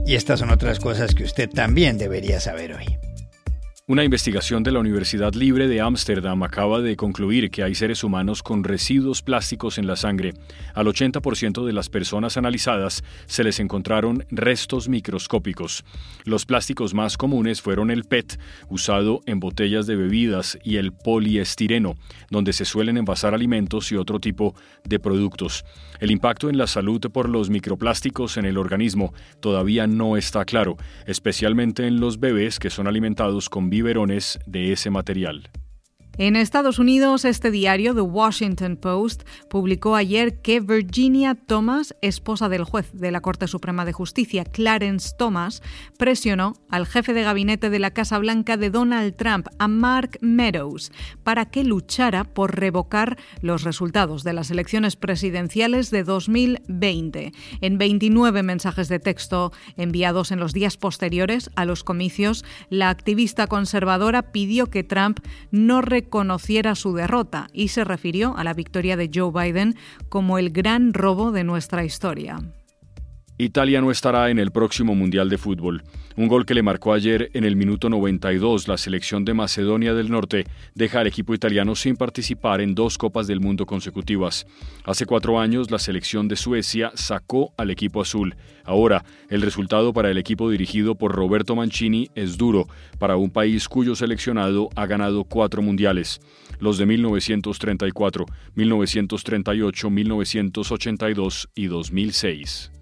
Y 0.07 0.14
estas 0.14 0.40
son 0.40 0.50
otras 0.50 0.78
cosas 0.81 1.14
que 1.14 1.24
usted 1.24 1.48
también 1.48 1.96
debería 1.96 2.40
saber 2.40 2.74
hoy. 2.74 3.01
Una 3.88 4.05
investigación 4.05 4.62
de 4.62 4.71
la 4.71 4.79
Universidad 4.79 5.35
Libre 5.35 5.66
de 5.66 5.81
Ámsterdam 5.81 6.45
acaba 6.45 6.81
de 6.81 6.95
concluir 6.95 7.51
que 7.51 7.64
hay 7.64 7.75
seres 7.75 8.05
humanos 8.05 8.45
con 8.45 8.62
residuos 8.62 9.23
plásticos 9.23 9.77
en 9.77 9.88
la 9.88 9.97
sangre. 9.97 10.35
Al 10.73 10.87
80% 10.87 11.66
de 11.66 11.73
las 11.73 11.88
personas 11.88 12.37
analizadas 12.37 13.03
se 13.27 13.42
les 13.42 13.59
encontraron 13.59 14.25
restos 14.31 14.88
microscópicos. 14.88 15.85
Los 16.25 16.47
plásticos 16.47 16.95
más 16.95 17.16
comunes 17.16 17.61
fueron 17.61 17.90
el 17.90 18.05
PET, 18.05 18.38
usado 18.68 19.21
en 19.27 19.40
botellas 19.40 19.88
de 19.88 19.97
bebidas, 19.97 20.61
y 20.62 20.77
el 20.77 20.92
poliestireno, 20.92 21.97
donde 22.31 22.53
se 22.53 22.64
suelen 22.64 22.99
envasar 22.99 23.35
alimentos 23.35 23.90
y 23.90 23.97
otro 23.97 24.21
tipo 24.21 24.55
de 24.85 25.01
productos. 25.01 25.64
El 25.99 26.12
impacto 26.12 26.49
en 26.49 26.57
la 26.57 26.68
salud 26.68 27.01
por 27.12 27.29
los 27.29 27.51
microplásticos 27.51 28.37
en 28.37 28.45
el 28.45 28.59
organismo 28.59 29.12
todavía 29.40 29.88
no 29.88 30.16
está 30.16 30.45
claro, 30.45 30.77
especialmente 31.05 31.88
en 31.88 31.99
los 31.99 32.21
bebés 32.21 32.61
que 32.61 32.71
son 32.71 32.87
alimentados 32.87 33.49
biberones 33.72 34.38
de 34.44 34.70
ese 34.70 34.90
material. 34.90 35.48
En 36.18 36.37
Estados 36.37 36.79
Unidos, 36.79 37.25
este 37.25 37.51
diario, 37.51 37.94
The 37.94 38.03
Washington 38.03 38.77
Post, 38.77 39.22
publicó 39.48 39.96
ayer 39.96 40.42
que 40.42 40.61
Virginia 40.61 41.35
Thomas, 41.35 41.96
esposa 42.03 42.51
del 42.51 42.64
juez 42.64 42.90
de 42.92 43.11
la 43.11 43.22
Corte 43.22 43.48
Suprema 43.48 43.87
de 43.87 43.94
Justicia, 43.94 44.44
Clarence 44.44 45.14
Thomas, 45.16 45.62
presionó 45.96 46.53
al 46.68 46.87
jefe 46.87 47.14
de 47.14 47.22
gabinete 47.22 47.70
de 47.70 47.79
la 47.79 47.92
Casa 47.92 48.18
Blanca 48.18 48.59
de 48.59 48.68
Donald 48.68 49.16
Trump, 49.16 49.46
a 49.59 49.68
Mark 49.68 50.18
Meadows, 50.20 50.92
para 51.25 51.46
que 51.46 51.64
luchara 51.64 52.25
por 52.25 52.57
revocar 52.57 53.16
los 53.40 53.62
resultados 53.62 54.22
de 54.22 54.35
las 54.35 54.51
elecciones 54.51 54.96
presidenciales 54.96 55.90
de 55.90 56.05
2020. 56.05 57.33
En 57.62 57.79
29 57.79 58.42
mensajes 58.42 58.88
de 58.88 58.98
texto 58.98 59.51
enviados 59.79 60.31
en 60.31 60.40
los 60.40 60.53
días 60.53 60.77
posteriores 60.77 61.48
a 61.57 61.64
los 61.64 61.85
comicios, 61.85 62.44
la 62.68 62.90
activista 62.90 63.46
conservadora 63.46 64.31
pidió 64.31 64.66
que 64.66 64.85
Trump 64.85 65.20
no 65.51 65.81
reconociera 66.02 66.74
su 66.74 66.94
derrota 66.94 67.48
y 67.52 67.68
se 67.68 67.84
refirió 67.84 68.36
a 68.36 68.44
la 68.44 68.54
victoria 68.54 68.96
de 68.96 69.10
Joe 69.12 69.30
Biden 69.32 69.76
como 70.08 70.38
el 70.38 70.50
gran 70.50 70.92
robo 70.92 71.30
de 71.30 71.44
nuestra 71.44 71.84
historia. 71.84 72.40
Italia 73.44 73.81
no 73.81 73.90
estará 73.90 74.31
en 74.31 74.38
el 74.38 74.52
próximo 74.52 74.94
Mundial 74.94 75.28
de 75.28 75.37
Fútbol. 75.37 75.83
Un 76.14 76.28
gol 76.28 76.46
que 76.46 76.55
le 76.55 76.62
marcó 76.62 76.92
ayer 76.92 77.28
en 77.35 77.42
el 77.42 77.57
minuto 77.57 77.88
92 77.88 78.68
la 78.68 78.76
selección 78.76 79.24
de 79.24 79.35
Macedonia 79.35 79.94
del 79.94 80.12
Norte 80.12 80.44
deja 80.76 81.00
al 81.00 81.09
equipo 81.09 81.35
italiano 81.35 81.74
sin 81.74 81.96
participar 81.96 82.61
en 82.61 82.76
dos 82.76 82.98
Copas 82.98 83.26
del 83.26 83.40
Mundo 83.40 83.66
consecutivas. 83.66 84.46
Hace 84.85 85.07
cuatro 85.07 85.40
años 85.40 85.72
la 85.72 85.81
selección 85.81 86.28
de 86.28 86.37
Suecia 86.37 86.92
sacó 86.94 87.52
al 87.57 87.70
equipo 87.70 88.00
azul. 88.00 88.37
Ahora, 88.64 89.05
el 89.28 89.42
resultado 89.42 89.92
para 89.92 90.12
el 90.12 90.18
equipo 90.18 90.48
dirigido 90.48 90.94
por 90.94 91.12
Roberto 91.12 91.57
Mancini 91.57 92.11
es 92.14 92.38
duro 92.38 92.68
para 93.00 93.16
un 93.16 93.31
país 93.31 93.68
cuyo 93.68 93.96
seleccionado 93.96 94.68
ha 94.76 94.87
ganado 94.87 95.24
cuatro 95.24 95.62
mundiales, 95.62 96.20
los 96.61 96.78
de 96.78 96.87
1934, 96.87 98.24
1938, 98.55 99.90
1982 99.90 101.48
y 101.57 101.66
2006. 101.66 102.82